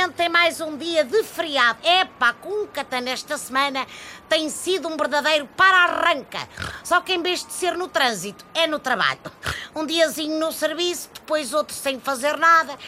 Finalmente 0.00 0.22
é 0.22 0.28
mais 0.30 0.62
um 0.62 0.78
dia 0.78 1.04
de 1.04 1.22
feriado. 1.22 1.78
Epá, 1.86 2.32
Cuncata 2.32 3.02
nesta 3.02 3.36
semana 3.36 3.86
tem 4.30 4.48
sido 4.48 4.88
um 4.88 4.96
verdadeiro 4.96 5.46
para-arranca. 5.54 6.48
Só 6.82 7.02
que 7.02 7.12
em 7.12 7.22
vez 7.22 7.44
de 7.44 7.52
ser 7.52 7.76
no 7.76 7.86
trânsito, 7.86 8.42
é 8.54 8.66
no 8.66 8.78
trabalho. 8.78 9.20
Um 9.76 9.84
diazinho 9.84 10.40
no 10.40 10.52
serviço, 10.52 11.10
depois 11.12 11.52
outro 11.52 11.76
sem 11.76 12.00
fazer 12.00 12.38
nada. 12.38 12.78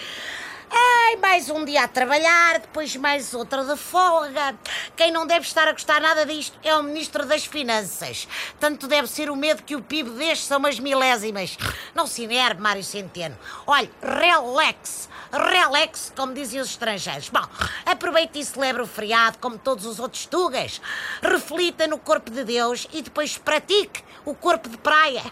Ai, 0.74 1.16
mais 1.16 1.50
um 1.50 1.66
dia 1.66 1.84
a 1.84 1.88
trabalhar, 1.88 2.58
depois 2.58 2.96
mais 2.96 3.34
outra 3.34 3.62
de 3.62 3.76
folga. 3.76 4.56
Quem 4.96 5.12
não 5.12 5.26
deve 5.26 5.44
estar 5.44 5.68
a 5.68 5.72
gostar 5.72 6.00
nada 6.00 6.24
disto 6.24 6.58
é 6.64 6.74
o 6.74 6.82
Ministro 6.82 7.26
das 7.26 7.44
Finanças. 7.44 8.26
Tanto 8.58 8.88
deve 8.88 9.06
ser 9.06 9.28
o 9.28 9.36
medo 9.36 9.64
que 9.64 9.76
o 9.76 9.82
PIB 9.82 10.08
deste 10.12 10.46
são 10.46 10.58
umas 10.58 10.78
milésimas. 10.78 11.58
Não 11.94 12.06
se 12.06 12.22
inerve, 12.22 12.62
Mário 12.62 12.82
Centeno. 12.82 13.36
Olhe, 13.66 13.90
relax, 14.00 15.10
relax, 15.30 16.10
como 16.16 16.32
dizem 16.32 16.58
os 16.58 16.70
estrangeiros. 16.70 17.28
Bom, 17.28 17.46
aproveite 17.84 18.38
e 18.38 18.44
celebre 18.44 18.80
o 18.80 18.86
feriado 18.86 19.36
como 19.38 19.58
todos 19.58 19.84
os 19.84 20.00
outros 20.00 20.24
tugas. 20.24 20.80
Reflita 21.20 21.86
no 21.86 21.98
corpo 21.98 22.30
de 22.30 22.44
Deus 22.44 22.88
e 22.94 23.02
depois 23.02 23.36
pratique 23.36 24.02
o 24.24 24.34
corpo 24.34 24.70
de 24.70 24.78
praia. 24.78 25.22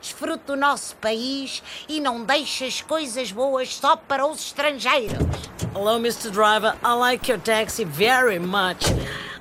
Desfrute 0.00 0.44
do 0.46 0.56
nosso 0.56 0.94
país 0.96 1.62
e 1.88 2.00
não 2.00 2.24
deixe 2.24 2.64
as 2.64 2.80
coisas 2.80 3.32
boas 3.32 3.74
só 3.74 3.96
para 3.96 4.26
os 4.26 4.40
estrangeiros. 4.46 4.87
Hello, 5.74 6.00
Mr. 6.00 6.32
Driver. 6.32 6.74
I 6.82 6.94
like 6.94 7.28
your 7.28 7.36
taxi 7.36 7.84
very 7.84 8.38
much. 8.38 8.90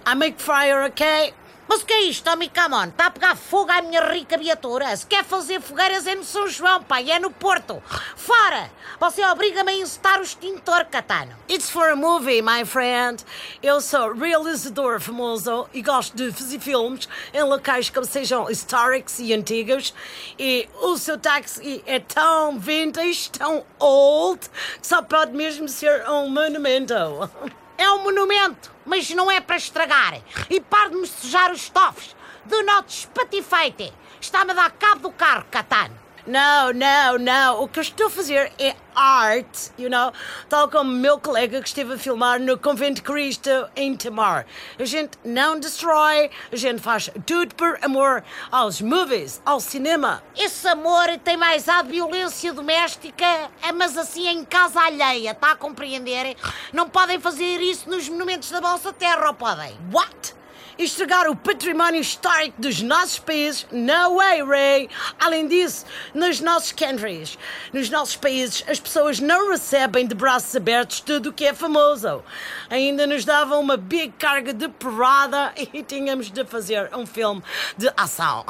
I 0.05 0.13
make 0.13 0.41
fryer, 0.41 0.83
okay? 0.87 1.31
Mas 1.67 1.81
o 1.81 1.85
que 1.85 1.93
é 1.93 2.01
isto, 2.03 2.23
Tommy 2.23 2.47
Camon? 2.47 2.85
Está 2.85 3.07
a 3.07 3.11
pegar 3.11 3.35
fogo 3.35 3.69
à 3.71 3.81
minha 3.81 4.01
rica 4.09 4.37
viatura? 4.37 4.95
Se 4.95 5.05
quer 5.05 5.25
fazer 5.25 5.59
fogueiras 5.59 6.07
é 6.07 6.15
no 6.15 6.23
São 6.23 6.47
João, 6.47 6.81
pai, 6.81 7.11
é 7.11 7.19
no 7.19 7.29
Porto. 7.29 7.83
Fora! 8.15 8.71
Você 9.01 9.23
obriga-me 9.25 9.71
a 9.73 9.75
encetar 9.75 10.19
o 10.19 10.23
extintor, 10.23 10.85
Catano. 10.85 11.35
It's 11.49 11.69
for 11.69 11.89
a 11.89 11.95
movie, 11.95 12.41
my 12.41 12.63
friend. 12.65 13.21
Eu 13.61 13.81
sou 13.81 14.13
realizador 14.13 15.01
famoso 15.01 15.67
e 15.73 15.81
gosto 15.81 16.15
de 16.15 16.31
fazer 16.31 16.59
filmes 16.59 17.09
em 17.33 17.43
locais 17.43 17.89
que 17.89 18.05
sejam 18.05 18.49
históricos 18.49 19.19
e 19.19 19.33
antigos. 19.33 19.93
E 20.39 20.69
o 20.81 20.97
seu 20.97 21.17
táxi 21.17 21.83
é 21.85 21.99
tão 21.99 22.57
vintage, 22.57 23.29
tão 23.29 23.65
old, 23.77 24.39
que 24.79 24.87
só 24.87 25.01
pode 25.01 25.33
mesmo 25.33 25.67
ser 25.67 26.09
um 26.09 26.29
monumento. 26.29 26.95
É 27.77 27.89
um 27.91 28.03
monumento, 28.03 28.71
mas 28.85 29.09
não 29.11 29.29
é 29.29 29.39
para 29.39 29.57
estragar. 29.57 30.19
E 30.49 30.59
pare 30.59 30.89
de 30.89 30.97
me 30.97 31.07
sujar 31.07 31.51
os 31.51 31.61
estofos. 31.61 32.15
Do 32.45 32.63
not 32.63 32.91
spatifeite. 32.91 33.93
Está-me 34.19 34.51
a 34.51 34.55
dar 34.55 34.71
cabo 34.71 35.01
do 35.01 35.11
carro, 35.11 35.45
Catano. 35.51 36.06
Não, 36.27 36.73
não, 36.73 37.17
não. 37.17 37.63
O 37.63 37.69
que 37.69 37.79
eu 37.79 37.83
estou 37.83 38.07
a 38.07 38.09
fazer 38.09 38.51
é 38.59 38.75
art, 38.93 39.69
you 39.79 39.89
know? 39.89 40.11
Tal 40.49 40.69
como 40.69 40.91
o 40.91 40.93
meu 40.93 41.17
colega 41.17 41.61
que 41.61 41.67
esteve 41.69 41.93
a 41.93 41.97
filmar 41.97 42.37
no 42.37 42.57
Convento 42.57 43.01
Cristo 43.01 43.49
em 43.77 43.95
Tamar. 43.95 44.45
A 44.77 44.83
gente 44.83 45.17
não 45.23 45.57
destrói, 45.57 46.29
a 46.51 46.55
gente 46.57 46.81
faz 46.81 47.09
tudo 47.25 47.55
por 47.55 47.79
amor 47.81 48.25
aos 48.51 48.81
movies, 48.81 49.41
ao 49.45 49.61
cinema. 49.61 50.21
Esse 50.35 50.67
amor 50.67 51.17
tem 51.23 51.37
mais 51.37 51.69
a 51.69 51.81
violência 51.81 52.51
doméstica, 52.51 53.49
mas 53.73 53.97
assim 53.97 54.27
em 54.27 54.43
casa 54.43 54.81
alheia, 54.81 55.31
está 55.31 55.51
a 55.51 55.55
compreender? 55.55 56.35
Não 56.73 56.89
podem 56.89 57.21
fazer 57.21 57.61
isso 57.61 57.89
nos 57.89 58.09
monumentos 58.09 58.51
da 58.51 58.59
vossa 58.59 58.91
terra, 58.91 59.27
ou 59.27 59.33
podem? 59.33 59.79
What? 59.93 60.36
Estragar 60.77 61.29
o 61.29 61.35
património 61.35 62.01
histórico 62.01 62.61
dos 62.61 62.81
nossos 62.81 63.19
países. 63.19 63.65
No 63.71 64.17
way, 64.17 64.43
Ray! 64.43 64.89
Além 65.19 65.47
disso, 65.47 65.85
nos 66.13 66.39
nossos 66.39 66.71
countries, 66.71 67.37
nos 67.73 67.89
nossos 67.89 68.15
países, 68.15 68.63
as 68.67 68.79
pessoas 68.79 69.19
não 69.19 69.49
recebem 69.49 70.05
de 70.05 70.15
braços 70.15 70.55
abertos 70.55 70.99
tudo 70.99 71.29
o 71.29 71.33
que 71.33 71.45
é 71.45 71.53
famoso. 71.53 72.23
Ainda 72.69 73.07
nos 73.07 73.25
davam 73.25 73.59
uma 73.59 73.77
big 73.77 74.13
carga 74.19 74.53
de 74.53 74.67
porrada 74.69 75.53
e 75.73 75.83
tínhamos 75.83 76.29
de 76.31 76.45
fazer 76.45 76.89
um 76.95 77.05
filme 77.05 77.41
de 77.77 77.91
ação. 77.97 78.45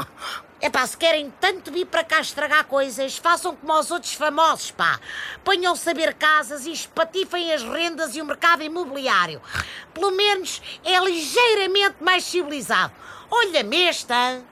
É 0.59 0.71
pá, 0.71 0.87
se 0.87 0.97
querem 0.97 1.31
tanto 1.39 1.71
vir 1.71 1.85
para 1.85 2.03
cá 2.03 2.19
estragar 2.19 2.65
coisas, 2.65 3.15
façam 3.15 3.55
como 3.55 3.77
os 3.77 3.91
outros 3.91 4.13
famosos, 4.13 4.71
pá. 4.71 4.99
Ponham 5.43 5.75
saber 5.75 6.15
casas 6.15 6.65
e 6.65 6.71
espatifem 6.71 7.53
as 7.53 7.61
rendas 7.61 8.15
e 8.15 8.21
o 8.21 8.25
mercado 8.25 8.63
imobiliário. 8.63 9.39
Pelo 9.97 10.11
menos 10.11 10.61
é 10.85 10.99
ligeiramente 11.03 11.95
mais 12.01 12.23
civilizado. 12.23 12.93
Olha-me 13.31 13.81
esta. 13.81 14.43